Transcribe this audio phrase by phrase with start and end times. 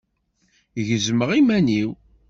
[0.87, 1.91] Gezmeɣ iman-iw.